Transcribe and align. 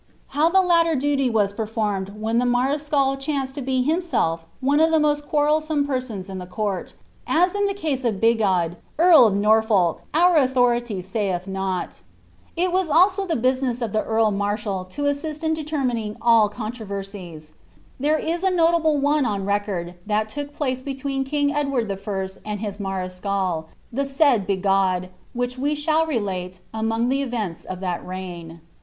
How 0.29 0.49
the 0.49 0.63
latter 0.63 0.95
duty 0.95 1.29
was 1.29 1.53
per 1.53 1.67
fijrmed 1.67 2.17
when 2.19 2.39
the 2.39 2.45
mareschal 2.47 3.17
chanced 3.17 3.53
to 3.53 3.61
be 3.61 3.83
himself 3.83 4.47
one 4.59 4.79
of 4.79 4.89
the 4.89 4.99
most 4.99 5.27
quar 5.29 5.45
relsome 5.45 5.85
persons 5.85 6.27
in 6.27 6.39
the 6.39 6.47
court, 6.47 6.95
as 7.27 7.53
in 7.53 7.67
the 7.67 7.75
case 7.75 8.03
of 8.03 8.19
Bigod 8.19 8.77
earl 8.97 9.27
of 9.27 9.35
Noifolk, 9.35 9.99
our 10.15 10.37
authority 10.37 11.03
saith 11.03 11.45
not 11.45 12.01
It 12.55 12.71
was 12.71 12.89
also 12.89 13.27
the 13.27 13.35
business 13.35 13.79
of 13.79 13.91
the 13.93 14.01
earl 14.01 14.31
marshal 14.31 14.85
to 14.85 15.05
assist 15.05 15.43
in 15.43 15.53
determining 15.53 16.17
all 16.19 16.49
controversies: 16.49 17.53
there 17.99 18.17
is 18.17 18.43
a 18.43 18.49
notable 18.49 18.97
one 18.97 19.23
on 19.27 19.45
record, 19.45 19.93
that 20.07 20.29
took 20.29 20.51
place 20.51 20.81
between 20.81 21.23
king 21.23 21.53
Edward 21.53 21.87
the 21.89 21.95
First 21.95 22.39
and 22.43 22.59
his 22.59 22.79
mareschal, 22.79 23.65
the 23.93 24.05
said 24.05 24.47
Bigod, 24.47 25.09
which 25.33 25.59
we 25.59 25.75
shall 25.75 26.07
relate, 26.07 26.59
among 26.73 27.09
the 27.09 27.21
events 27.21 27.65
of 27.65 27.81
that 27.81 28.03
reign. 28.03 28.61